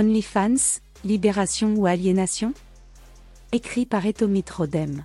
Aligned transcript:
OnlyFans, 0.00 0.80
libération 1.04 1.74
ou 1.74 1.84
aliénation? 1.84 2.54
Écrit 3.52 3.84
par 3.84 4.06
Etomit 4.06 4.46
Rodem. 4.50 5.04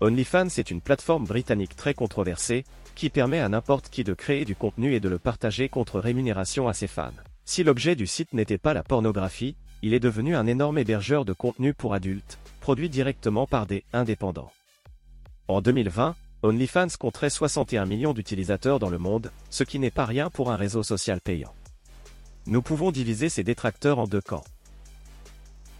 OnlyFans 0.00 0.46
est 0.58 0.70
une 0.70 0.80
plateforme 0.80 1.24
britannique 1.24 1.74
très 1.74 1.92
controversée, 1.92 2.62
qui 2.94 3.10
permet 3.10 3.40
à 3.40 3.48
n'importe 3.48 3.88
qui 3.88 4.04
de 4.04 4.14
créer 4.14 4.44
du 4.44 4.54
contenu 4.54 4.94
et 4.94 5.00
de 5.00 5.08
le 5.08 5.18
partager 5.18 5.68
contre 5.68 5.98
rémunération 5.98 6.68
à 6.68 6.72
ses 6.72 6.86
fans. 6.86 7.10
Si 7.44 7.64
l'objet 7.64 7.96
du 7.96 8.06
site 8.06 8.32
n'était 8.32 8.58
pas 8.58 8.74
la 8.74 8.84
pornographie, 8.84 9.56
il 9.82 9.92
est 9.92 9.98
devenu 9.98 10.36
un 10.36 10.46
énorme 10.46 10.78
hébergeur 10.78 11.24
de 11.24 11.32
contenu 11.32 11.74
pour 11.74 11.92
adultes, 11.92 12.38
produit 12.60 12.90
directement 12.90 13.48
par 13.48 13.66
des 13.66 13.82
indépendants. 13.92 14.52
En 15.48 15.60
2020, 15.62 16.14
OnlyFans 16.44 16.96
compterait 16.96 17.28
61 17.28 17.86
millions 17.86 18.12
d'utilisateurs 18.12 18.78
dans 18.78 18.88
le 18.88 18.98
monde, 18.98 19.32
ce 19.50 19.64
qui 19.64 19.80
n'est 19.80 19.90
pas 19.90 20.06
rien 20.06 20.30
pour 20.30 20.52
un 20.52 20.56
réseau 20.56 20.84
social 20.84 21.20
payant. 21.20 21.52
Nous 22.46 22.62
pouvons 22.62 22.90
diviser 22.90 23.28
ces 23.28 23.44
détracteurs 23.44 23.98
en 23.98 24.06
deux 24.06 24.20
camps. 24.20 24.44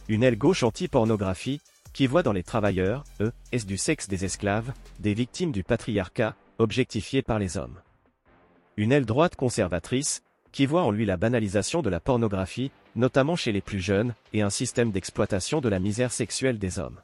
Une 0.09 0.23
aile 0.23 0.37
gauche 0.37 0.63
anti-pornographie, 0.63 1.61
qui 1.93 2.07
voit 2.07 2.23
dans 2.23 2.33
les 2.33 2.43
travailleurs, 2.43 3.05
eux, 3.21 3.33
est 3.53 3.67
du 3.67 3.77
sexe 3.77 4.09
des 4.09 4.25
esclaves, 4.25 4.73
des 4.99 5.15
victimes 5.15 5.53
du 5.53 5.65
patriarcat, 5.65 6.37
objectifiées 6.59 7.23
par 7.23 7.39
les 7.39 7.57
hommes. 7.57 7.81
Une 8.77 8.93
aile 8.93 9.07
droite 9.07 9.37
conservatrice, 9.37 10.23
qui 10.53 10.67
voit 10.67 10.83
en 10.83 10.91
lui 10.91 11.07
la 11.07 11.17
banalisation 11.17 11.83
de 11.83 11.91
la 11.91 12.01
pornographie, 12.01 12.71
notamment 12.97 13.37
chez 13.37 13.53
les 13.53 13.61
plus 13.61 13.81
jeunes, 13.81 14.15
et 14.33 14.43
un 14.43 14.51
système 14.51 14.91
d'exploitation 14.91 15.61
de 15.61 15.69
la 15.69 15.79
misère 15.79 16.13
sexuelle 16.13 16.59
des 16.59 16.79
hommes. 16.79 17.01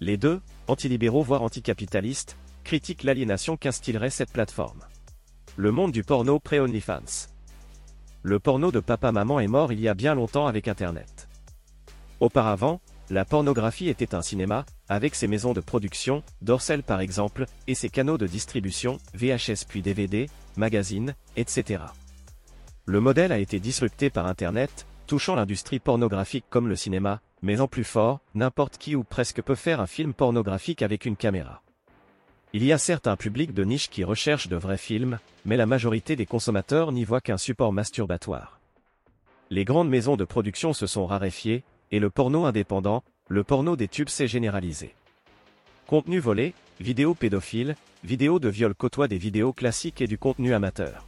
Les 0.00 0.16
deux, 0.16 0.40
antilibéraux 0.68 1.22
voire 1.22 1.42
anticapitalistes, 1.42 2.36
critiquent 2.64 3.04
l'aliénation 3.04 3.56
qu'instillerait 3.56 4.10
cette 4.10 4.32
plateforme. 4.32 4.84
Le 5.56 5.70
monde 5.70 5.92
du 5.92 6.04
porno 6.04 6.38
pré-OnlyFans. 6.38 7.31
Le 8.24 8.38
porno 8.38 8.70
de 8.70 8.78
papa-maman 8.78 9.40
est 9.40 9.48
mort 9.48 9.72
il 9.72 9.80
y 9.80 9.88
a 9.88 9.94
bien 9.94 10.14
longtemps 10.14 10.46
avec 10.46 10.68
Internet. 10.68 11.28
Auparavant, 12.20 12.80
la 13.10 13.24
pornographie 13.24 13.88
était 13.88 14.14
un 14.14 14.22
cinéma, 14.22 14.64
avec 14.88 15.16
ses 15.16 15.26
maisons 15.26 15.52
de 15.52 15.60
production, 15.60 16.22
Dorsel 16.40 16.84
par 16.84 17.00
exemple, 17.00 17.46
et 17.66 17.74
ses 17.74 17.88
canaux 17.88 18.18
de 18.18 18.28
distribution, 18.28 18.98
VHS 19.14 19.66
puis 19.68 19.82
DVD, 19.82 20.30
magazines, 20.56 21.16
etc. 21.36 21.82
Le 22.86 23.00
modèle 23.00 23.32
a 23.32 23.38
été 23.38 23.58
disrupté 23.58 24.08
par 24.08 24.26
Internet, 24.26 24.86
touchant 25.08 25.34
l'industrie 25.34 25.80
pornographique 25.80 26.44
comme 26.48 26.68
le 26.68 26.76
cinéma, 26.76 27.20
mais 27.42 27.60
en 27.60 27.66
plus 27.66 27.84
fort, 27.84 28.20
n'importe 28.34 28.78
qui 28.78 28.94
ou 28.94 29.02
presque 29.02 29.42
peut 29.42 29.56
faire 29.56 29.80
un 29.80 29.88
film 29.88 30.14
pornographique 30.14 30.82
avec 30.82 31.06
une 31.06 31.16
caméra. 31.16 31.60
Il 32.54 32.64
y 32.64 32.72
a 32.72 32.76
certes 32.76 33.06
un 33.06 33.16
public 33.16 33.54
de 33.54 33.64
niche 33.64 33.88
qui 33.88 34.04
recherche 34.04 34.48
de 34.48 34.56
vrais 34.56 34.76
films, 34.76 35.18
mais 35.46 35.56
la 35.56 35.64
majorité 35.64 36.16
des 36.16 36.26
consommateurs 36.26 36.92
n'y 36.92 37.04
voient 37.04 37.22
qu'un 37.22 37.38
support 37.38 37.72
masturbatoire. 37.72 38.60
Les 39.48 39.64
grandes 39.64 39.88
maisons 39.88 40.16
de 40.16 40.24
production 40.24 40.74
se 40.74 40.86
sont 40.86 41.06
raréfiées, 41.06 41.64
et 41.92 41.98
le 41.98 42.10
porno 42.10 42.44
indépendant, 42.44 43.04
le 43.28 43.42
porno 43.42 43.74
des 43.74 43.88
tubes 43.88 44.10
s'est 44.10 44.26
généralisé. 44.26 44.94
Contenu 45.86 46.18
volé, 46.18 46.52
vidéos 46.78 47.14
pédophiles, 47.14 47.74
vidéos 48.04 48.38
de 48.38 48.50
viol 48.50 48.74
côtoient 48.74 49.08
des 49.08 49.18
vidéos 49.18 49.54
classiques 49.54 50.02
et 50.02 50.06
du 50.06 50.18
contenu 50.18 50.52
amateur. 50.52 51.06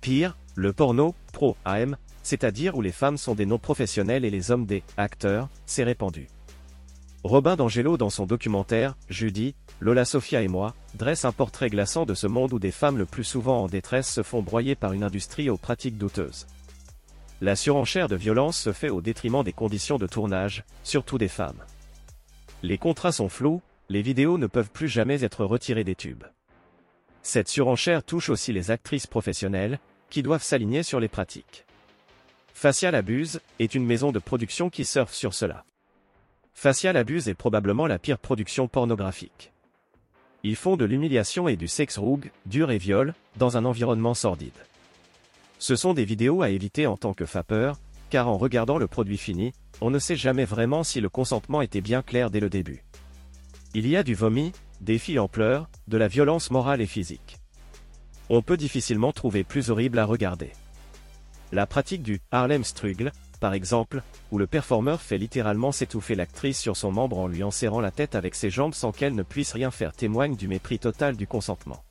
Pire, 0.00 0.36
le 0.54 0.72
porno, 0.72 1.16
pro, 1.32 1.56
AM, 1.64 1.96
c'est-à-dire 2.22 2.76
où 2.76 2.80
les 2.80 2.92
femmes 2.92 3.18
sont 3.18 3.34
des 3.34 3.46
non-professionnels 3.46 4.24
et 4.24 4.30
les 4.30 4.52
hommes 4.52 4.66
des 4.66 4.84
acteurs, 4.96 5.48
s'est 5.66 5.82
répandu. 5.82 6.28
Robin 7.24 7.56
D'Angelo 7.56 7.96
dans 7.96 8.10
son 8.10 8.26
documentaire, 8.26 8.96
Judy, 9.08 9.54
Lola 9.80 10.04
Sophia 10.04 10.42
et 10.42 10.48
moi, 10.48 10.74
dresse 10.94 11.24
un 11.24 11.32
portrait 11.32 11.68
glaçant 11.68 12.06
de 12.06 12.14
ce 12.14 12.26
monde 12.26 12.52
où 12.52 12.58
des 12.58 12.70
femmes 12.70 12.98
le 12.98 13.06
plus 13.06 13.24
souvent 13.24 13.64
en 13.64 13.66
détresse 13.66 14.10
se 14.10 14.22
font 14.22 14.42
broyer 14.42 14.74
par 14.74 14.92
une 14.92 15.02
industrie 15.02 15.50
aux 15.50 15.56
pratiques 15.56 15.98
douteuses. 15.98 16.46
La 17.40 17.56
surenchère 17.56 18.08
de 18.08 18.16
violence 18.16 18.58
se 18.58 18.72
fait 18.72 18.90
au 18.90 19.00
détriment 19.00 19.42
des 19.42 19.52
conditions 19.52 19.98
de 19.98 20.06
tournage, 20.06 20.64
surtout 20.84 21.18
des 21.18 21.28
femmes. 21.28 21.62
Les 22.62 22.78
contrats 22.78 23.12
sont 23.12 23.28
flous, 23.28 23.60
les 23.88 24.02
vidéos 24.02 24.38
ne 24.38 24.46
peuvent 24.46 24.70
plus 24.70 24.88
jamais 24.88 25.24
être 25.24 25.44
retirées 25.44 25.84
des 25.84 25.96
tubes. 25.96 26.24
Cette 27.22 27.48
surenchère 27.48 28.04
touche 28.04 28.28
aussi 28.28 28.52
les 28.52 28.70
actrices 28.70 29.06
professionnelles, 29.06 29.78
qui 30.08 30.22
doivent 30.22 30.42
s'aligner 30.42 30.82
sur 30.82 31.00
les 31.00 31.08
pratiques. 31.08 31.64
Facial 32.54 32.94
Abuse 32.94 33.40
est 33.58 33.74
une 33.74 33.84
maison 33.84 34.12
de 34.12 34.18
production 34.20 34.70
qui 34.70 34.84
surfe 34.84 35.12
sur 35.12 35.34
cela. 35.34 35.64
Facial 36.52 36.96
Abuse 36.96 37.28
est 37.28 37.34
probablement 37.34 37.86
la 37.86 37.98
pire 37.98 38.18
production 38.18 38.68
pornographique. 38.68 39.53
Ils 40.46 40.56
font 40.56 40.76
de 40.76 40.84
l'humiliation 40.84 41.48
et 41.48 41.56
du 41.56 41.68
sexe 41.68 41.96
rouge, 41.96 42.30
dur 42.44 42.70
et 42.70 42.76
viol, 42.76 43.14
dans 43.38 43.56
un 43.56 43.64
environnement 43.64 44.12
sordide. 44.12 44.52
Ce 45.58 45.74
sont 45.74 45.94
des 45.94 46.04
vidéos 46.04 46.42
à 46.42 46.50
éviter 46.50 46.86
en 46.86 46.98
tant 46.98 47.14
que 47.14 47.24
fapeur, 47.24 47.80
car 48.10 48.28
en 48.28 48.36
regardant 48.36 48.76
le 48.76 48.86
produit 48.86 49.16
fini, 49.16 49.52
on 49.80 49.88
ne 49.88 49.98
sait 49.98 50.16
jamais 50.16 50.44
vraiment 50.44 50.84
si 50.84 51.00
le 51.00 51.08
consentement 51.08 51.62
était 51.62 51.80
bien 51.80 52.02
clair 52.02 52.30
dès 52.30 52.40
le 52.40 52.50
début. 52.50 52.84
Il 53.72 53.88
y 53.88 53.96
a 53.96 54.02
du 54.02 54.14
vomi, 54.14 54.52
des 54.82 54.98
filles 54.98 55.18
en 55.18 55.28
pleurs, 55.28 55.70
de 55.88 55.96
la 55.96 56.08
violence 56.08 56.50
morale 56.50 56.82
et 56.82 56.86
physique. 56.86 57.38
On 58.28 58.42
peut 58.42 58.58
difficilement 58.58 59.12
trouver 59.12 59.44
plus 59.44 59.70
horrible 59.70 59.98
à 59.98 60.04
regarder. 60.04 60.52
La 61.52 61.66
pratique 61.66 62.02
du 62.02 62.20
Harlem 62.30 62.64
Struggle, 62.64 63.12
par 63.44 63.52
exemple, 63.52 64.02
où 64.32 64.38
le 64.38 64.46
performeur 64.46 65.02
fait 65.02 65.18
littéralement 65.18 65.70
s'étouffer 65.70 66.14
l'actrice 66.14 66.58
sur 66.58 66.78
son 66.78 66.90
membre 66.90 67.18
en 67.18 67.26
lui 67.26 67.42
enserrant 67.42 67.82
la 67.82 67.90
tête 67.90 68.14
avec 68.14 68.34
ses 68.34 68.48
jambes 68.48 68.72
sans 68.72 68.90
qu'elle 68.90 69.14
ne 69.14 69.22
puisse 69.22 69.52
rien 69.52 69.70
faire 69.70 69.92
témoigne 69.92 70.34
du 70.34 70.48
mépris 70.48 70.78
total 70.78 71.14
du 71.14 71.26
consentement. 71.26 71.84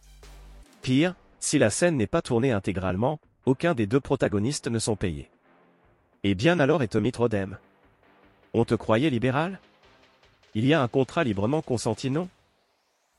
Pire, 0.82 1.14
si 1.40 1.60
la 1.60 1.70
scène 1.70 1.96
n'est 1.96 2.08
pas 2.08 2.24
tournée 2.24 2.52
intégralement, 2.52 3.20
aucun 3.46 3.76
des 3.76 3.86
deux 3.86 4.00
protagonistes 4.00 4.68
ne 4.68 4.80
sont 4.80 4.96
payés. 4.96 5.30
Et 6.24 6.34
bien 6.34 6.60
alors 6.60 6.82
est 6.82 6.88
Tommy. 6.88 7.12
On 8.56 8.66
te 8.66 8.74
croyait 8.74 9.12
libéral? 9.12 9.60
Il 10.56 10.66
y 10.66 10.74
a 10.74 10.82
un 10.82 10.88
contrat 10.88 11.24
librement 11.24 11.62
consenti 11.62 12.10
non? 12.10 12.30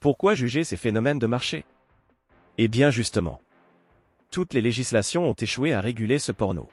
Pourquoi 0.00 0.34
juger 0.34 0.64
ces 0.64 0.76
phénomènes 0.76 1.20
de 1.20 1.28
marché? 1.28 1.64
Eh 2.58 2.66
bien 2.66 2.90
justement. 2.90 3.40
Toutes 4.32 4.54
les 4.54 4.60
législations 4.60 5.30
ont 5.30 5.34
échoué 5.34 5.72
à 5.72 5.80
réguler 5.80 6.18
ce 6.18 6.32
porno. 6.32 6.68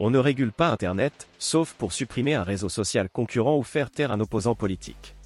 On 0.00 0.10
ne 0.10 0.18
régule 0.18 0.52
pas 0.52 0.70
Internet, 0.70 1.26
sauf 1.38 1.74
pour 1.74 1.92
supprimer 1.92 2.34
un 2.34 2.44
réseau 2.44 2.68
social 2.68 3.08
concurrent 3.10 3.56
ou 3.56 3.64
faire 3.64 3.90
taire 3.90 4.12
un 4.12 4.20
opposant 4.20 4.54
politique. 4.54 5.16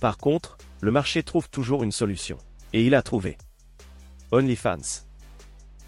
Par 0.00 0.18
contre, 0.18 0.58
le 0.80 0.90
marché 0.90 1.22
trouve 1.22 1.48
toujours 1.48 1.84
une 1.84 1.92
solution. 1.92 2.36
Et 2.72 2.84
il 2.84 2.94
a 2.96 3.02
trouvé. 3.02 3.38
OnlyFans. 4.32 5.04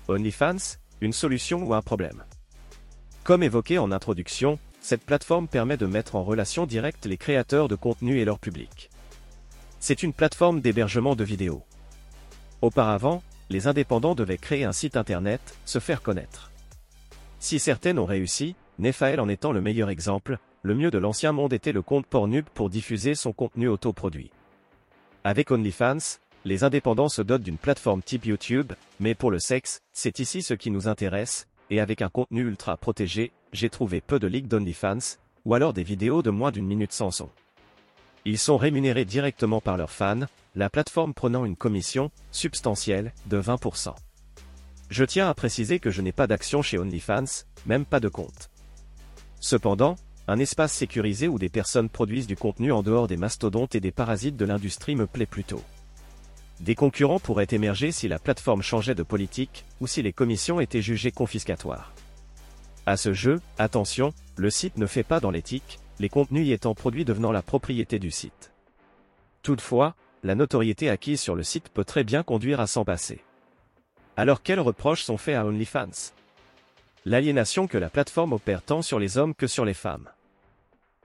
OnlyFans, 0.06 0.78
une 1.00 1.12
solution 1.12 1.64
ou 1.64 1.74
un 1.74 1.82
problème? 1.82 2.22
Comme 3.24 3.42
évoqué 3.42 3.78
en 3.78 3.90
introduction, 3.90 4.60
cette 4.80 5.04
plateforme 5.04 5.48
permet 5.48 5.76
de 5.76 5.86
mettre 5.86 6.14
en 6.14 6.22
relation 6.22 6.64
directe 6.64 7.06
les 7.06 7.16
créateurs 7.16 7.66
de 7.66 7.74
contenu 7.74 8.20
et 8.20 8.24
leur 8.24 8.38
public. 8.38 8.88
C'est 9.80 10.04
une 10.04 10.12
plateforme 10.12 10.60
d'hébergement 10.60 11.16
de 11.16 11.24
vidéos. 11.24 11.64
Auparavant, 12.62 13.24
les 13.50 13.66
indépendants 13.66 14.14
devaient 14.14 14.38
créer 14.38 14.64
un 14.64 14.72
site 14.72 14.96
internet, 14.96 15.58
se 15.64 15.80
faire 15.80 16.02
connaître. 16.02 16.52
Si 17.46 17.60
certaines 17.60 18.00
ont 18.00 18.06
réussi, 18.06 18.56
Nephael 18.80 19.20
en 19.20 19.28
étant 19.28 19.52
le 19.52 19.60
meilleur 19.60 19.88
exemple, 19.88 20.40
le 20.62 20.74
mieux 20.74 20.90
de 20.90 20.98
l'ancien 20.98 21.30
monde 21.30 21.52
était 21.52 21.70
le 21.70 21.80
compte 21.80 22.04
Pornhub 22.04 22.44
pour 22.52 22.68
diffuser 22.68 23.14
son 23.14 23.32
contenu 23.32 23.68
autoproduit. 23.68 24.32
Avec 25.22 25.52
OnlyFans, 25.52 26.18
les 26.44 26.64
indépendants 26.64 27.08
se 27.08 27.22
dotent 27.22 27.44
d'une 27.44 27.56
plateforme 27.56 28.02
type 28.02 28.26
YouTube, 28.26 28.72
mais 28.98 29.14
pour 29.14 29.30
le 29.30 29.38
sexe, 29.38 29.78
c'est 29.92 30.18
ici 30.18 30.42
ce 30.42 30.54
qui 30.54 30.72
nous 30.72 30.88
intéresse, 30.88 31.46
et 31.70 31.78
avec 31.78 32.02
un 32.02 32.08
contenu 32.08 32.40
ultra 32.40 32.76
protégé, 32.76 33.30
j'ai 33.52 33.70
trouvé 33.70 34.00
peu 34.00 34.18
de 34.18 34.26
ligues 34.26 34.48
d'OnlyFans, 34.48 35.16
ou 35.44 35.54
alors 35.54 35.72
des 35.72 35.84
vidéos 35.84 36.22
de 36.22 36.30
moins 36.30 36.50
d'une 36.50 36.66
minute 36.66 36.92
sans 36.92 37.12
son. 37.12 37.30
Ils 38.24 38.38
sont 38.38 38.56
rémunérés 38.56 39.04
directement 39.04 39.60
par 39.60 39.76
leurs 39.76 39.92
fans, 39.92 40.26
la 40.56 40.68
plateforme 40.68 41.14
prenant 41.14 41.44
une 41.44 41.54
commission, 41.54 42.10
substantielle, 42.32 43.12
de 43.26 43.40
20%. 43.40 43.94
Je 44.88 45.04
tiens 45.04 45.28
à 45.28 45.34
préciser 45.34 45.80
que 45.80 45.90
je 45.90 46.00
n'ai 46.00 46.12
pas 46.12 46.26
d'action 46.26 46.62
chez 46.62 46.78
OnlyFans, 46.78 47.44
même 47.66 47.84
pas 47.84 48.00
de 48.00 48.08
compte. 48.08 48.50
Cependant, 49.40 49.96
un 50.28 50.38
espace 50.38 50.72
sécurisé 50.72 51.28
où 51.28 51.38
des 51.38 51.48
personnes 51.48 51.88
produisent 51.88 52.26
du 52.26 52.36
contenu 52.36 52.72
en 52.72 52.82
dehors 52.82 53.06
des 53.06 53.16
mastodontes 53.16 53.74
et 53.74 53.80
des 53.80 53.92
parasites 53.92 54.36
de 54.36 54.44
l'industrie 54.44 54.96
me 54.96 55.06
plaît 55.06 55.26
plutôt. 55.26 55.62
Des 56.60 56.74
concurrents 56.74 57.20
pourraient 57.20 57.46
émerger 57.50 57.92
si 57.92 58.08
la 58.08 58.18
plateforme 58.18 58.62
changeait 58.62 58.94
de 58.94 59.02
politique, 59.02 59.64
ou 59.80 59.86
si 59.86 60.02
les 60.02 60.12
commissions 60.12 60.58
étaient 60.58 60.82
jugées 60.82 61.12
confiscatoires. 61.12 61.92
À 62.86 62.96
ce 62.96 63.12
jeu, 63.12 63.40
attention, 63.58 64.14
le 64.36 64.50
site 64.50 64.78
ne 64.78 64.86
fait 64.86 65.02
pas 65.02 65.20
dans 65.20 65.30
l'éthique, 65.30 65.78
les 65.98 66.08
contenus 66.08 66.46
y 66.46 66.52
étant 66.52 66.74
produits 66.74 67.04
devenant 67.04 67.32
la 67.32 67.42
propriété 67.42 67.98
du 67.98 68.10
site. 68.10 68.52
Toutefois, 69.42 69.94
la 70.22 70.34
notoriété 70.34 70.88
acquise 70.88 71.20
sur 71.20 71.34
le 71.34 71.42
site 71.42 71.68
peut 71.68 71.84
très 71.84 72.04
bien 72.04 72.22
conduire 72.22 72.60
à 72.60 72.66
s'en 72.66 72.84
passer. 72.84 73.20
Alors 74.16 74.42
quels 74.42 74.60
reproches 74.60 75.02
sont 75.02 75.18
faits 75.18 75.36
à 75.36 75.44
OnlyFans? 75.44 76.12
L'aliénation 77.04 77.66
que 77.66 77.76
la 77.76 77.90
plateforme 77.90 78.32
opère 78.32 78.62
tant 78.62 78.80
sur 78.80 78.98
les 78.98 79.18
hommes 79.18 79.34
que 79.34 79.46
sur 79.46 79.64
les 79.64 79.74
femmes. 79.74 80.08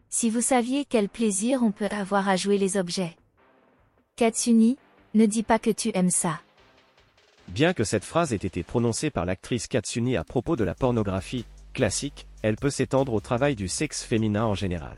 Si 0.10 0.30
vous 0.30 0.42
saviez 0.42 0.86
quel 0.86 1.10
plaisir 1.10 1.62
on 1.62 1.72
peut 1.72 1.90
avoir 1.92 2.30
à 2.30 2.38
jouer 2.38 2.58
les 2.58 2.78
objets. 2.78 3.16
Katsuni, 4.16 4.78
ne 5.13 5.25
dis 5.25 5.44
pas 5.44 5.60
que 5.60 5.69
tu 5.69 5.92
aimes 5.94 6.10
ça. 6.10 6.40
Bien 7.50 7.74
que 7.74 7.84
cette 7.84 8.06
phrase 8.06 8.31
ait 8.31 8.38
été 8.38 8.63
prononcée 8.63 9.10
par 9.10 9.25
l'actrice 9.25 9.68
Katsuni 9.68 10.16
à 10.16 10.24
propos 10.24 10.56
de 10.56 10.64
la 10.64 10.74
pornographie, 10.74 11.46
classique, 11.74 12.28
elle 12.44 12.56
peut 12.56 12.69
s'étendre 12.69 13.14
au 13.14 13.19
travail 13.19 13.56
du 13.56 13.68
sexe 13.68 14.04
féminin 14.04 14.46
en 14.46 14.56
général. 14.56 14.96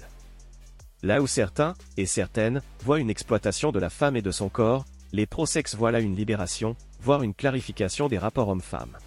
Là 1.02 1.22
où 1.22 1.28
certains, 1.28 1.74
et 1.98 2.06
certaines, 2.06 2.62
voient 2.84 3.00
une 3.00 3.10
exploitation 3.10 3.72
de 3.72 3.80
la 3.80 3.90
femme 3.90 4.16
et 4.16 4.22
de 4.22 4.32
son 4.32 4.50
corps, 4.50 4.86
les 5.14 5.28
pro-sex 5.28 5.76
voient 5.76 5.92
là 5.92 6.00
une 6.00 6.16
libération, 6.16 6.76
voire 7.00 7.22
une 7.22 7.36
clarification 7.36 8.08
des 8.08 8.18
rapports 8.18 8.50
hommes-femmes. 8.50 8.98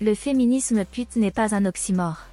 Le 0.00 0.14
féminisme 0.14 0.84
pute 0.84 1.16
n'est 1.16 1.32
pas 1.32 1.54
un 1.54 1.64
oxymore. 1.64 2.26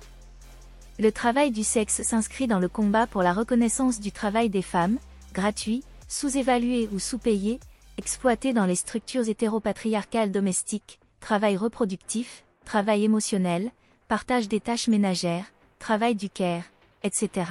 Le 0.99 1.11
travail 1.11 1.51
du 1.51 1.63
sexe 1.63 2.03
s'inscrit 2.03 2.47
dans 2.47 2.59
le 2.59 2.67
combat 2.69 3.07
pour 3.07 3.23
la 3.23 3.33
reconnaissance 3.33 3.99
du 3.99 4.11
travail 4.11 4.49
des 4.49 4.61
femmes, 4.61 4.97
gratuit, 5.33 5.83
sous-évalué 6.09 6.89
ou 6.91 6.99
sous-payé, 6.99 7.59
exploité 7.97 8.53
dans 8.53 8.65
les 8.65 8.75
structures 8.75 9.27
hétéropatriarcales 9.27 10.31
domestiques, 10.31 10.99
travail 11.21 11.55
reproductif, 11.55 12.43
travail 12.65 13.05
émotionnel, 13.05 13.71
partage 14.09 14.49
des 14.49 14.59
tâches 14.59 14.89
ménagères, 14.89 15.45
travail 15.79 16.15
du 16.15 16.29
care, 16.29 16.63
etc. 17.03 17.45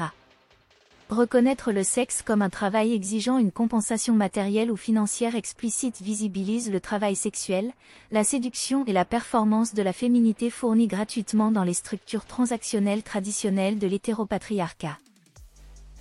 Reconnaître 1.10 1.70
le 1.70 1.82
sexe 1.82 2.22
comme 2.22 2.40
un 2.40 2.48
travail 2.48 2.94
exigeant 2.94 3.36
une 3.36 3.52
compensation 3.52 4.14
matérielle 4.14 4.70
ou 4.72 4.76
financière 4.76 5.36
explicite 5.36 6.00
visibilise 6.00 6.70
le 6.70 6.80
travail 6.80 7.14
sexuel, 7.14 7.72
la 8.10 8.24
séduction 8.24 8.86
et 8.86 8.92
la 8.94 9.04
performance 9.04 9.74
de 9.74 9.82
la 9.82 9.92
féminité 9.92 10.48
fournie 10.48 10.86
gratuitement 10.86 11.50
dans 11.50 11.62
les 11.62 11.74
structures 11.74 12.24
transactionnelles 12.24 13.02
traditionnelles 13.02 13.78
de 13.78 13.86
l'hétéropatriarcat. 13.86 14.98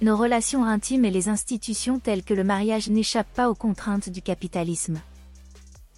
Nos 0.02 0.16
relations 0.16 0.64
intimes 0.64 1.06
et 1.06 1.12
les 1.12 1.28
institutions 1.28 2.00
telles 2.00 2.24
que 2.24 2.34
le 2.34 2.46
mariage 2.46 2.90
n'échappent 2.90 3.34
pas 3.34 3.50
aux 3.50 3.56
contraintes 3.56 4.10
du 4.10 4.22
capitalisme. 4.22 5.02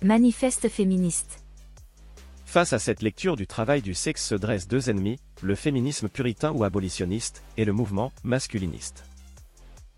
Manifeste 0.01 0.67
féministe. 0.67 1.44
Face 2.55 2.71
à 2.71 2.79
cette 2.79 3.01
lecture 3.01 3.35
du 3.35 3.47
travail 3.47 3.81
du 3.81 3.93
sexe 3.93 4.25
se 4.25 4.33
dressent 4.33 4.69
deux 4.69 4.89
ennemis, 4.89 5.19
le 5.41 5.55
féminisme 5.55 6.07
puritain 6.07 6.53
ou 6.53 6.63
abolitionniste, 6.63 7.43
et 7.57 7.65
le 7.65 7.73
mouvement 7.73 8.13
masculiniste. 8.23 9.03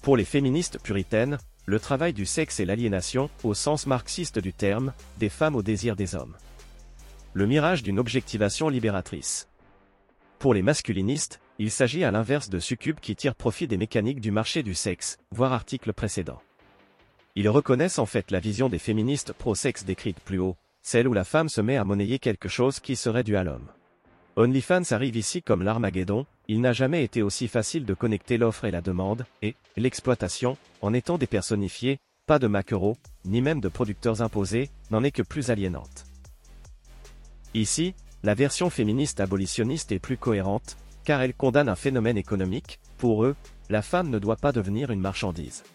Pour 0.02 0.18
les 0.18 0.26
féministes 0.26 0.82
puritaines, 0.82 1.38
le 1.68 1.80
travail 1.80 2.14
du 2.14 2.26
sexe 2.26 2.60
est 2.60 2.66
l'aliénation, 2.66 3.30
au 3.44 3.54
sens 3.54 3.86
marxiste 3.86 4.40
du 4.40 4.54
terme, 4.54 4.92
des 5.20 5.30
femmes 5.30 5.56
au 5.56 5.62
désir 5.62 5.96
des 5.96 6.16
hommes. 6.16 6.36
Le 7.34 7.46
mirage 7.46 7.84
d'une 7.84 8.00
objectivation 8.00 8.70
libératrice. 8.70 9.48
Pour 10.40 10.56
les 10.56 10.64
masculinistes, 10.64 11.40
il 11.60 11.70
s'agit 11.70 12.04
à 12.04 12.10
l'inverse 12.10 12.50
de 12.50 12.58
succubes 12.58 13.00
qui 13.00 13.16
tirent 13.16 13.36
profit 13.36 13.68
des 13.68 13.78
mécaniques 13.78 14.20
du 14.20 14.32
marché 14.32 14.64
du 14.64 14.74
sexe, 14.74 15.20
voir 15.30 15.54
article 15.54 15.94
précédent. 15.94 16.42
Ils 17.36 17.50
reconnaissent 17.50 18.00
en 18.00 18.08
fait 18.08 18.32
la 18.32 18.40
vision 18.40 18.68
des 18.68 18.80
féministes 18.80 19.32
pro-sexe 19.32 19.86
décrite 19.86 20.20
plus 20.22 20.40
haut, 20.40 20.58
celle 20.88 21.10
où 21.10 21.14
la 21.14 21.26
femme 21.26 21.50
se 21.50 21.60
met 21.60 21.76
à 21.76 21.84
monnayer 21.84 22.18
quelque 22.18 22.48
chose 22.48 22.80
qui 22.80 22.96
serait 22.96 23.26
dû 23.26 23.36
à 23.36 23.44
l'homme. 23.44 23.68
OnlyFans 24.38 24.90
arrive 24.92 25.18
ici 25.18 25.42
comme 25.42 25.62
l'Armageddon, 25.62 26.26
il 26.48 26.62
n'a 26.62 26.72
jamais 26.72 27.04
été 27.04 27.22
aussi 27.22 27.50
facile 27.50 27.84
de 27.84 27.94
connecter 27.94 28.38
l'offre 28.38 28.64
et 28.64 28.72
la 28.72 28.80
demande, 28.80 29.26
et 29.42 29.58
l'exploitation, 29.76 30.56
en 30.82 30.94
étant 30.94 31.18
dépersonnifiée, 31.18 32.00
pas 32.26 32.40
de 32.40 32.48
maquereaux, 32.48 32.96
ni 33.26 33.42
même 33.42 33.60
de 33.60 33.68
producteurs 33.68 34.22
imposés, 34.22 34.70
n'en 34.90 35.04
est 35.04 35.12
que 35.12 35.24
plus 35.24 35.50
aliénante. 35.50 36.06
Ici, 37.54 37.94
la 38.24 38.34
version 38.34 38.70
féministe 38.70 39.20
abolitionniste 39.20 39.92
est 39.92 40.00
plus 40.00 40.16
cohérente, 40.16 40.78
car 41.04 41.22
elle 41.22 41.34
condamne 41.34 41.68
un 41.68 41.76
phénomène 41.76 42.18
économique, 42.18 42.80
pour 42.98 43.26
eux, 43.26 43.36
la 43.70 43.82
femme 43.82 44.10
ne 44.10 44.20
doit 44.20 44.38
pas 44.38 44.54
devenir 44.54 44.92
une 44.92 45.02
marchandise. 45.02 45.66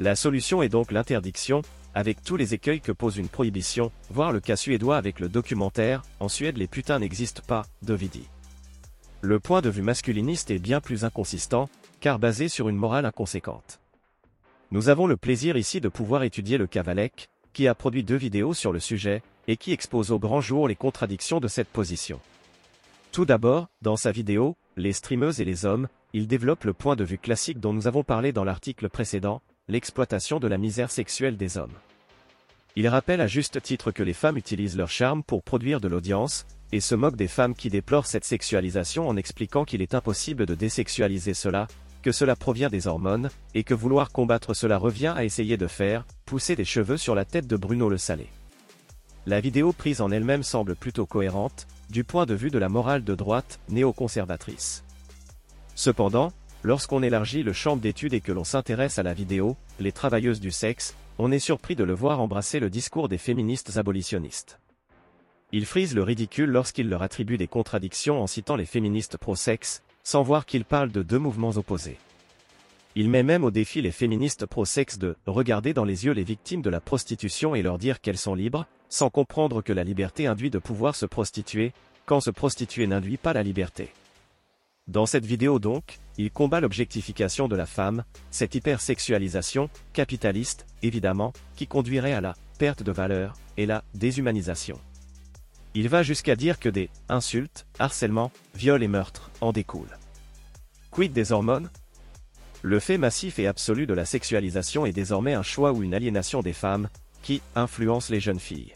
La 0.00 0.16
solution 0.16 0.62
est 0.62 0.68
donc 0.68 0.90
l'interdiction, 0.90 1.62
avec 1.96 2.22
tous 2.22 2.36
les 2.36 2.52
écueils 2.52 2.82
que 2.82 2.92
pose 2.92 3.16
une 3.16 3.30
prohibition, 3.30 3.90
voir 4.10 4.30
le 4.30 4.40
cas 4.40 4.56
suédois 4.56 4.98
avec 4.98 5.18
le 5.18 5.30
documentaire 5.30 6.02
En 6.20 6.28
Suède 6.28 6.58
les 6.58 6.66
putains 6.66 6.98
n'existent 6.98 7.42
pas, 7.46 7.64
d'Ovidi. 7.80 8.28
Le 9.22 9.40
point 9.40 9.62
de 9.62 9.70
vue 9.70 9.80
masculiniste 9.80 10.50
est 10.50 10.58
bien 10.58 10.82
plus 10.82 11.04
inconsistant, 11.04 11.70
car 12.00 12.18
basé 12.18 12.48
sur 12.48 12.68
une 12.68 12.76
morale 12.76 13.06
inconséquente. 13.06 13.80
Nous 14.72 14.90
avons 14.90 15.06
le 15.06 15.16
plaisir 15.16 15.56
ici 15.56 15.80
de 15.80 15.88
pouvoir 15.88 16.22
étudier 16.22 16.58
le 16.58 16.66
Cavalec, 16.66 17.30
qui 17.54 17.66
a 17.66 17.74
produit 17.74 18.04
deux 18.04 18.16
vidéos 18.16 18.52
sur 18.52 18.72
le 18.72 18.80
sujet, 18.80 19.22
et 19.48 19.56
qui 19.56 19.72
expose 19.72 20.10
au 20.10 20.18
grand 20.18 20.42
jour 20.42 20.68
les 20.68 20.76
contradictions 20.76 21.40
de 21.40 21.48
cette 21.48 21.68
position. 21.68 22.20
Tout 23.10 23.24
d'abord, 23.24 23.68
dans 23.80 23.96
sa 23.96 24.12
vidéo, 24.12 24.54
Les 24.76 24.92
streameuses 24.92 25.40
et 25.40 25.46
les 25.46 25.64
hommes, 25.64 25.88
il 26.12 26.26
développe 26.26 26.64
le 26.64 26.74
point 26.74 26.94
de 26.94 27.04
vue 27.04 27.16
classique 27.16 27.58
dont 27.58 27.72
nous 27.72 27.86
avons 27.86 28.04
parlé 28.04 28.32
dans 28.32 28.44
l'article 28.44 28.90
précédent, 28.90 29.40
l'exploitation 29.68 30.38
de 30.38 30.46
la 30.46 30.58
misère 30.58 30.92
sexuelle 30.92 31.36
des 31.36 31.58
hommes. 31.58 31.74
Il 32.76 32.86
rappelle 32.86 33.20
à 33.20 33.26
juste 33.26 33.60
titre 33.62 33.90
que 33.90 34.04
les 34.04 34.12
femmes 34.12 34.36
utilisent 34.36 34.76
leur 34.76 34.90
charme 34.90 35.24
pour 35.24 35.42
produire 35.42 35.80
de 35.80 35.88
l'audience, 35.88 36.46
et 36.72 36.80
se 36.80 36.94
moque 36.94 37.16
des 37.16 37.26
femmes 37.26 37.54
qui 37.54 37.68
déplorent 37.68 38.06
cette 38.06 38.24
sexualisation 38.24 39.08
en 39.08 39.16
expliquant 39.16 39.64
qu'il 39.64 39.82
est 39.82 39.94
impossible 39.94 40.46
de 40.46 40.54
désexualiser 40.54 41.34
cela, 41.34 41.66
que 42.02 42.12
cela 42.12 42.36
provient 42.36 42.68
des 42.68 42.86
hormones, 42.86 43.30
et 43.54 43.64
que 43.64 43.74
vouloir 43.74 44.12
combattre 44.12 44.54
cela 44.54 44.78
revient 44.78 45.14
à 45.16 45.24
essayer 45.24 45.56
de 45.56 45.66
faire 45.66 46.04
pousser 46.26 46.54
des 46.54 46.64
cheveux 46.64 46.96
sur 46.96 47.16
la 47.16 47.24
tête 47.24 47.48
de 47.48 47.56
Bruno 47.56 47.88
le 47.88 47.98
Salé. 47.98 48.28
La 49.26 49.40
vidéo 49.40 49.72
prise 49.72 50.00
en 50.00 50.12
elle-même 50.12 50.44
semble 50.44 50.76
plutôt 50.76 51.06
cohérente, 51.06 51.66
du 51.90 52.04
point 52.04 52.26
de 52.26 52.34
vue 52.34 52.50
de 52.50 52.58
la 52.58 52.68
morale 52.68 53.02
de 53.02 53.16
droite 53.16 53.58
néoconservatrice. 53.68 54.84
Cependant, 55.74 56.32
Lorsqu'on 56.66 57.04
élargit 57.04 57.44
le 57.44 57.52
champ 57.52 57.76
d'études 57.76 58.12
et 58.12 58.20
que 58.20 58.32
l'on 58.32 58.42
s'intéresse 58.42 58.98
à 58.98 59.04
la 59.04 59.14
vidéo, 59.14 59.56
les 59.78 59.92
travailleuses 59.92 60.40
du 60.40 60.50
sexe, 60.50 60.96
on 61.16 61.30
est 61.30 61.38
surpris 61.38 61.76
de 61.76 61.84
le 61.84 61.94
voir 61.94 62.20
embrasser 62.20 62.58
le 62.58 62.70
discours 62.70 63.08
des 63.08 63.18
féministes 63.18 63.76
abolitionnistes. 63.76 64.58
Il 65.52 65.64
frise 65.64 65.94
le 65.94 66.02
ridicule 66.02 66.50
lorsqu'il 66.50 66.88
leur 66.88 67.02
attribue 67.02 67.36
des 67.36 67.46
contradictions 67.46 68.20
en 68.20 68.26
citant 68.26 68.56
les 68.56 68.66
féministes 68.66 69.16
pro-sexe, 69.16 69.84
sans 70.02 70.24
voir 70.24 70.44
qu'ils 70.44 70.64
parlent 70.64 70.90
de 70.90 71.02
deux 71.02 71.20
mouvements 71.20 71.50
opposés. 71.50 71.98
Il 72.96 73.10
met 73.10 73.22
même 73.22 73.44
au 73.44 73.52
défi 73.52 73.80
les 73.80 73.92
féministes 73.92 74.46
pro-sexe 74.46 74.98
de 74.98 75.14
regarder 75.26 75.72
dans 75.72 75.84
les 75.84 76.04
yeux 76.04 76.14
les 76.14 76.24
victimes 76.24 76.62
de 76.62 76.70
la 76.70 76.80
prostitution 76.80 77.54
et 77.54 77.62
leur 77.62 77.78
dire 77.78 78.00
qu'elles 78.00 78.18
sont 78.18 78.34
libres, 78.34 78.66
sans 78.88 79.08
comprendre 79.08 79.62
que 79.62 79.72
la 79.72 79.84
liberté 79.84 80.26
induit 80.26 80.50
de 80.50 80.58
pouvoir 80.58 80.96
se 80.96 81.06
prostituer, 81.06 81.72
quand 82.06 82.18
se 82.18 82.30
prostituer 82.30 82.88
n'induit 82.88 83.18
pas 83.18 83.34
la 83.34 83.44
liberté. 83.44 83.92
Dans 84.88 85.06
cette 85.06 85.26
vidéo 85.26 85.60
donc, 85.60 85.98
il 86.18 86.30
combat 86.30 86.60
l'objectification 86.60 87.48
de 87.48 87.56
la 87.56 87.66
femme, 87.66 88.04
cette 88.30 88.54
hypersexualisation, 88.54 89.68
capitaliste, 89.92 90.66
évidemment, 90.82 91.32
qui 91.56 91.66
conduirait 91.66 92.14
à 92.14 92.20
la 92.20 92.34
perte 92.58 92.82
de 92.82 92.92
valeur 92.92 93.34
et 93.56 93.66
la 93.66 93.84
déshumanisation. 93.94 94.78
Il 95.74 95.88
va 95.88 96.02
jusqu'à 96.02 96.36
dire 96.36 96.58
que 96.58 96.70
des 96.70 96.88
insultes, 97.10 97.66
harcèlements, 97.78 98.32
viols 98.54 98.82
et 98.82 98.88
meurtres 98.88 99.30
en 99.42 99.52
découlent. 99.52 99.98
Quid 100.90 101.12
des 101.12 101.32
hormones? 101.32 101.68
Le 102.62 102.80
fait 102.80 102.96
massif 102.96 103.38
et 103.38 103.46
absolu 103.46 103.86
de 103.86 103.92
la 103.92 104.06
sexualisation 104.06 104.86
est 104.86 104.92
désormais 104.92 105.34
un 105.34 105.42
choix 105.42 105.72
ou 105.72 105.82
une 105.82 105.92
aliénation 105.92 106.40
des 106.40 106.54
femmes, 106.54 106.88
qui 107.22 107.42
influence 107.54 108.08
les 108.08 108.20
jeunes 108.20 108.40
filles. 108.40 108.72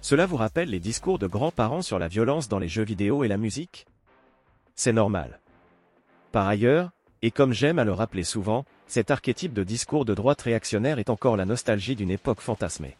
Cela 0.00 0.24
vous 0.24 0.36
rappelle 0.36 0.70
les 0.70 0.80
discours 0.80 1.18
de 1.18 1.26
grands-parents 1.26 1.82
sur 1.82 1.98
la 1.98 2.08
violence 2.08 2.48
dans 2.48 2.58
les 2.58 2.68
jeux 2.68 2.84
vidéo 2.84 3.24
et 3.24 3.28
la 3.28 3.36
musique? 3.36 3.84
C'est 4.76 4.92
normal. 4.92 5.40
Par 6.32 6.46
ailleurs, 6.46 6.90
et 7.22 7.30
comme 7.30 7.52
j'aime 7.52 7.78
à 7.78 7.84
le 7.84 7.92
rappeler 7.92 8.24
souvent, 8.24 8.64
cet 8.86 9.10
archétype 9.10 9.52
de 9.52 9.64
discours 9.64 10.04
de 10.04 10.14
droite 10.14 10.42
réactionnaire 10.42 10.98
est 10.98 11.10
encore 11.10 11.36
la 11.36 11.44
nostalgie 11.44 11.96
d'une 11.96 12.10
époque 12.10 12.40
fantasmée. 12.40 12.96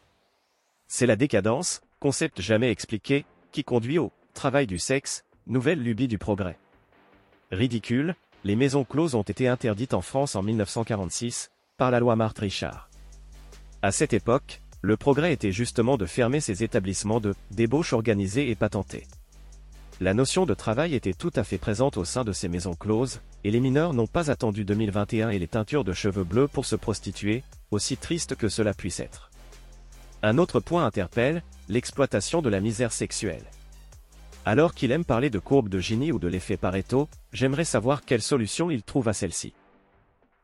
C'est 0.86 1.06
la 1.06 1.16
décadence, 1.16 1.82
concept 2.00 2.40
jamais 2.40 2.70
expliqué, 2.70 3.24
qui 3.52 3.64
conduit 3.64 3.98
au 3.98 4.12
travail 4.34 4.66
du 4.66 4.78
sexe, 4.78 5.24
nouvelle 5.46 5.82
lubie 5.82 6.08
du 6.08 6.18
progrès. 6.18 6.58
Ridicule, 7.50 8.14
les 8.44 8.56
maisons 8.56 8.84
closes 8.84 9.14
ont 9.14 9.22
été 9.22 9.48
interdites 9.48 9.94
en 9.94 10.00
France 10.02 10.36
en 10.36 10.42
1946, 10.42 11.50
par 11.76 11.90
la 11.90 12.00
loi 12.00 12.16
Marthe 12.16 12.38
Richard. 12.38 12.88
À 13.82 13.92
cette 13.92 14.12
époque, 14.12 14.60
le 14.80 14.96
progrès 14.96 15.32
était 15.32 15.52
justement 15.52 15.96
de 15.96 16.06
fermer 16.06 16.40
ces 16.40 16.62
établissements 16.62 17.20
de 17.20 17.34
débauche 17.50 17.92
organisée 17.92 18.50
et 18.50 18.54
patentée. 18.54 19.06
La 20.00 20.14
notion 20.14 20.46
de 20.46 20.54
travail 20.54 20.94
était 20.94 21.12
tout 21.12 21.32
à 21.34 21.42
fait 21.42 21.58
présente 21.58 21.96
au 21.96 22.04
sein 22.04 22.22
de 22.22 22.32
ces 22.32 22.48
maisons 22.48 22.74
closes, 22.74 23.20
et 23.42 23.50
les 23.50 23.58
mineurs 23.58 23.94
n'ont 23.94 24.06
pas 24.06 24.30
attendu 24.30 24.64
2021 24.64 25.30
et 25.30 25.40
les 25.40 25.48
teintures 25.48 25.82
de 25.82 25.92
cheveux 25.92 26.22
bleus 26.22 26.46
pour 26.46 26.66
se 26.66 26.76
prostituer, 26.76 27.42
aussi 27.72 27.96
triste 27.96 28.36
que 28.36 28.48
cela 28.48 28.74
puisse 28.74 29.00
être. 29.00 29.28
Un 30.22 30.38
autre 30.38 30.60
point 30.60 30.86
interpelle, 30.86 31.42
l'exploitation 31.68 32.42
de 32.42 32.48
la 32.48 32.60
misère 32.60 32.92
sexuelle. 32.92 33.44
Alors 34.44 34.72
qu'il 34.72 34.92
aime 34.92 35.04
parler 35.04 35.30
de 35.30 35.40
courbe 35.40 35.68
de 35.68 35.80
Gini 35.80 36.12
ou 36.12 36.20
de 36.20 36.28
l'effet 36.28 36.56
Pareto, 36.56 37.08
j'aimerais 37.32 37.64
savoir 37.64 38.04
quelle 38.04 38.22
solution 38.22 38.70
il 38.70 38.84
trouve 38.84 39.08
à 39.08 39.12
celle-ci. 39.12 39.52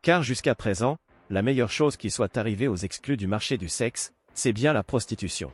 Car 0.02 0.24
jusqu'à 0.24 0.56
présent, 0.56 0.96
la 1.30 1.42
meilleure 1.42 1.70
chose 1.70 1.96
qui 1.96 2.10
soit 2.10 2.36
arrivée 2.36 2.66
aux 2.66 2.76
exclus 2.76 3.16
du 3.16 3.28
marché 3.28 3.56
du 3.56 3.68
sexe, 3.68 4.12
c'est 4.34 4.52
bien 4.52 4.72
la 4.72 4.82
prostitution. 4.82 5.52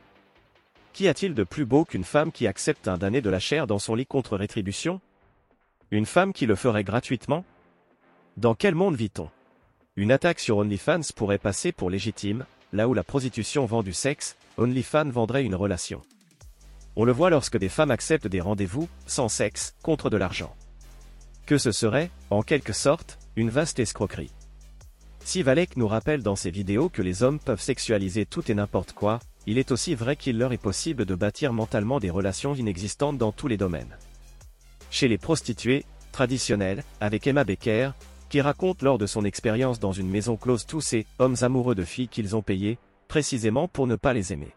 Qu'y 0.93 1.07
a-t-il 1.07 1.33
de 1.33 1.43
plus 1.43 1.65
beau 1.65 1.85
qu'une 1.85 2.03
femme 2.03 2.31
qui 2.31 2.47
accepte 2.47 2.87
un 2.87 2.97
damné 2.97 3.21
de 3.21 3.29
la 3.29 3.39
chair 3.39 3.65
dans 3.65 3.79
son 3.79 3.95
lit 3.95 4.05
contre 4.05 4.35
rétribution? 4.35 4.99
Une 5.89 6.05
femme 6.05 6.33
qui 6.33 6.45
le 6.45 6.55
ferait 6.55 6.83
gratuitement? 6.83 7.45
Dans 8.35 8.55
quel 8.55 8.75
monde 8.75 8.95
vit-on? 8.95 9.29
Une 9.95 10.11
attaque 10.11 10.39
sur 10.39 10.57
OnlyFans 10.57 11.13
pourrait 11.15 11.37
passer 11.37 11.71
pour 11.71 11.89
légitime, 11.89 12.45
là 12.73 12.89
où 12.89 12.93
la 12.93 13.03
prostitution 13.03 13.65
vend 13.65 13.83
du 13.83 13.93
sexe, 13.93 14.35
OnlyFans 14.57 15.09
vendrait 15.09 15.43
une 15.43 15.55
relation. 15.55 16.01
On 16.97 17.05
le 17.05 17.13
voit 17.13 17.29
lorsque 17.29 17.57
des 17.57 17.69
femmes 17.69 17.91
acceptent 17.91 18.27
des 18.27 18.41
rendez-vous, 18.41 18.89
sans 19.05 19.29
sexe, 19.29 19.75
contre 19.81 20.09
de 20.09 20.17
l'argent. 20.17 20.53
Que 21.45 21.57
ce 21.57 21.71
serait, 21.71 22.11
en 22.29 22.41
quelque 22.41 22.73
sorte, 22.73 23.17
une 23.37 23.49
vaste 23.49 23.79
escroquerie. 23.79 24.31
Si 25.23 25.41
Valek 25.41 25.77
nous 25.77 25.87
rappelle 25.87 26.21
dans 26.21 26.35
ses 26.35 26.51
vidéos 26.51 26.89
que 26.89 27.01
les 27.01 27.23
hommes 27.23 27.39
peuvent 27.39 27.61
sexualiser 27.61 28.25
tout 28.25 28.51
et 28.51 28.55
n'importe 28.55 28.91
quoi, 28.91 29.19
il 29.47 29.57
est 29.57 29.71
aussi 29.71 29.95
vrai 29.95 30.15
qu'il 30.15 30.37
leur 30.37 30.53
est 30.53 30.57
possible 30.57 31.05
de 31.05 31.15
bâtir 31.15 31.53
mentalement 31.53 31.99
des 31.99 32.09
relations 32.09 32.53
inexistantes 32.53 33.17
dans 33.17 33.31
tous 33.31 33.47
les 33.47 33.57
domaines. 33.57 33.97
Chez 34.89 35.07
les 35.07 35.17
prostituées, 35.17 35.85
traditionnelles, 36.11 36.83
avec 36.99 37.25
Emma 37.25 37.43
Becker, 37.43 37.91
qui 38.29 38.41
raconte 38.41 38.81
lors 38.81 38.97
de 38.97 39.07
son 39.07 39.25
expérience 39.25 39.79
dans 39.79 39.91
une 39.91 40.09
maison 40.09 40.37
close 40.37 40.65
tous 40.65 40.81
ces 40.81 41.05
hommes 41.19 41.35
amoureux 41.41 41.75
de 41.75 41.83
filles 41.83 42.07
qu'ils 42.07 42.35
ont 42.35 42.41
payées, 42.41 42.77
précisément 43.07 43.67
pour 43.67 43.87
ne 43.87 43.95
pas 43.95 44.13
les 44.13 44.31
aimer. 44.31 44.53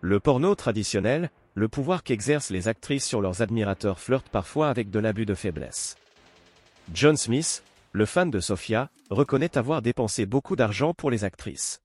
Le 0.00 0.20
porno 0.20 0.54
traditionnel, 0.54 1.30
le 1.54 1.68
pouvoir 1.68 2.02
qu'exercent 2.02 2.50
les 2.50 2.68
actrices 2.68 3.04
sur 3.04 3.20
leurs 3.20 3.42
admirateurs 3.42 3.98
flirte 3.98 4.28
parfois 4.28 4.68
avec 4.68 4.90
de 4.90 4.98
l'abus 4.98 5.26
de 5.26 5.34
faiblesse. 5.34 5.96
John 6.92 7.16
Smith, 7.16 7.64
le 7.92 8.04
fan 8.04 8.30
de 8.30 8.40
Sophia, 8.40 8.90
reconnaît 9.10 9.56
avoir 9.56 9.82
dépensé 9.82 10.26
beaucoup 10.26 10.54
d'argent 10.54 10.94
pour 10.94 11.10
les 11.10 11.24
actrices. 11.24 11.80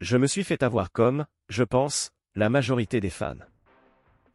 Je 0.00 0.16
me 0.16 0.26
suis 0.26 0.44
fait 0.44 0.62
avoir 0.62 0.90
comme, 0.92 1.24
je 1.48 1.62
pense, 1.62 2.10
la 2.34 2.50
majorité 2.50 3.00
des 3.00 3.10
fans. 3.10 3.34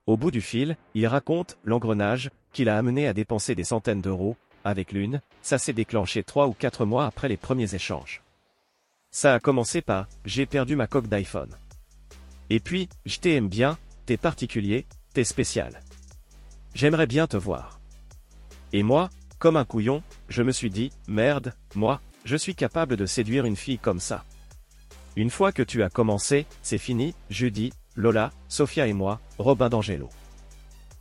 Au 0.07 0.17
bout 0.17 0.31
du 0.31 0.41
fil, 0.41 0.77
il 0.95 1.05
raconte 1.05 1.57
l'engrenage 1.63 2.31
qu'il 2.53 2.69
a 2.69 2.77
amené 2.77 3.07
à 3.07 3.13
dépenser 3.13 3.55
des 3.55 3.63
centaines 3.63 4.01
d'euros, 4.01 4.37
avec 4.63 4.91
l'une, 4.91 5.21
ça 5.41 5.57
s'est 5.57 5.73
déclenché 5.73 6.23
trois 6.23 6.47
ou 6.47 6.53
quatre 6.53 6.85
mois 6.85 7.05
après 7.05 7.27
les 7.27 7.37
premiers 7.37 7.75
échanges. 7.75 8.23
Ça 9.11 9.33
a 9.33 9.39
commencé 9.39 9.81
par 9.81 10.07
j'ai 10.25 10.45
perdu 10.45 10.75
ma 10.75 10.87
coque 10.87 11.07
d'iPhone. 11.07 11.55
Et 12.49 12.59
puis, 12.59 12.89
je 13.05 13.19
t'aime 13.19 13.49
bien, 13.49 13.77
t'es 14.05 14.17
particulier, 14.17 14.85
t'es 15.13 15.23
spécial. 15.23 15.81
J'aimerais 16.73 17.07
bien 17.07 17.27
te 17.27 17.37
voir. 17.37 17.79
Et 18.73 18.83
moi, 18.83 19.09
comme 19.39 19.57
un 19.57 19.65
couillon, 19.65 20.03
je 20.29 20.41
me 20.41 20.51
suis 20.51 20.69
dit, 20.69 20.91
merde, 21.07 21.53
moi, 21.75 22.01
je 22.25 22.35
suis 22.35 22.55
capable 22.55 22.97
de 22.97 23.05
séduire 23.05 23.45
une 23.45 23.55
fille 23.55 23.79
comme 23.79 23.99
ça. 23.99 24.23
Une 25.19 25.29
fois 25.29 25.51
que 25.51 25.63
tu 25.63 25.83
as 25.83 25.89
commencé, 25.89 26.45
c'est 26.61 26.77
fini, 26.77 27.13
Judy, 27.29 27.73
Lola, 27.97 28.31
Sophia 28.47 28.87
et 28.87 28.93
moi, 28.93 29.19
Robin 29.37 29.67
d'Angelo. 29.67 30.07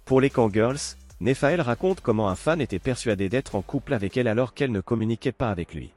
Pour 0.05 0.21
les 0.21 0.33
Girls, 0.53 0.97
Nephaël 1.21 1.61
raconte 1.61 2.01
comment 2.01 2.29
un 2.29 2.35
fan 2.35 2.61
était 2.61 2.81
persuadé 2.81 3.29
d'être 3.29 3.55
en 3.55 3.63
couple 3.63 3.95
avec 3.95 4.17
elle 4.17 4.27
alors 4.27 4.55
qu'elle 4.55 4.73
ne 4.73 4.81
communiquait 4.81 5.31
pas 5.31 5.51
avec 5.51 5.73
lui. 5.73 5.93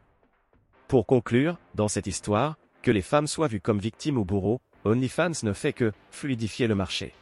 Pour 0.87 1.07
conclure, 1.07 1.57
dans 1.73 1.87
cette 1.87 2.05
histoire, 2.05 2.57
que 2.83 2.91
les 2.91 3.01
femmes 3.01 3.25
soient 3.25 3.47
vues 3.47 3.59
comme 3.59 3.79
victimes 3.79 4.19
ou 4.19 4.23
bourreaux, 4.23 4.61
OnlyFans 4.85 5.41
ne 5.41 5.53
fait 5.53 5.73
que 5.73 5.91
fluidifier 6.11 6.67
le 6.67 6.75
marché. 6.75 7.15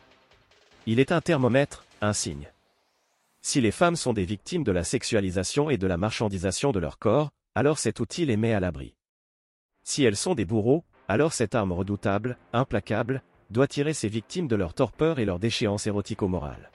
Il 0.85 0.99
est 0.99 1.13
un 1.13 1.21
thermomètre, 1.21 1.85
un 2.01 2.11
signe. 2.11 2.51
Si 3.41 3.61
les 3.61 3.71
femmes 3.71 3.95
sont 3.95 4.11
des 4.11 4.25
victimes 4.25 4.65
de 4.65 4.73
la 4.73 4.83
sexualisation 4.83 5.69
et 5.69 5.77
de 5.77 5.87
la 5.87 5.95
marchandisation 5.95 6.73
de 6.73 6.79
leur 6.79 6.99
corps, 6.99 7.29
alors 7.55 7.79
cet 7.79 8.01
outil 8.01 8.25
les 8.25 8.35
met 8.35 8.53
à 8.53 8.59
l'abri. 8.59 8.95
Si 9.89 10.03
elles 10.03 10.17
sont 10.17 10.35
des 10.35 10.45
bourreaux, 10.45 10.83
alors 11.09 11.33
cette 11.33 11.55
arme 11.55 11.71
redoutable, 11.71 12.37
implacable, 12.53 13.23
doit 13.49 13.67
tirer 13.67 13.93
ses 13.93 14.09
victimes 14.09 14.47
de 14.47 14.55
leur 14.55 14.75
torpeur 14.75 15.17
et 15.17 15.25
leur 15.25 15.39
déchéance 15.39 15.87
érotico-morale. 15.87 16.69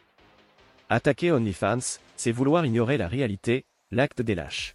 Attaquer 0.90 1.30
OnlyFans, 1.30 2.00
c'est 2.16 2.32
vouloir 2.32 2.66
ignorer 2.66 2.98
la 2.98 3.06
réalité, 3.06 3.64
l'acte 3.92 4.22
des 4.22 4.34
lâches. 4.34 4.74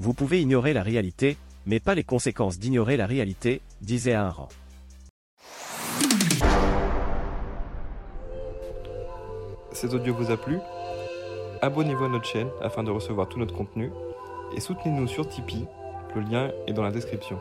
Vous 0.00 0.14
pouvez 0.14 0.42
ignorer 0.42 0.72
la 0.72 0.82
réalité, 0.82 1.36
mais 1.64 1.78
pas 1.78 1.94
les 1.94 2.02
conséquences 2.02 2.58
d'ignorer 2.58 2.96
la 2.96 3.06
réalité, 3.06 3.60
disait 3.82 4.18
rang. 4.18 4.48
Cet 9.70 9.94
audio 9.94 10.12
vous 10.12 10.32
a 10.32 10.36
plu? 10.36 10.58
Abonnez-vous 11.62 12.04
à 12.04 12.08
notre 12.08 12.26
chaîne 12.26 12.48
afin 12.60 12.82
de 12.82 12.90
recevoir 12.90 13.28
tout 13.28 13.38
notre 13.38 13.54
contenu 13.54 13.92
et 14.56 14.60
soutenez-nous 14.60 15.06
sur 15.06 15.28
Tipeee, 15.28 15.66
le 16.16 16.22
lien 16.22 16.50
est 16.66 16.72
dans 16.72 16.82
la 16.82 16.90
description. 16.90 17.38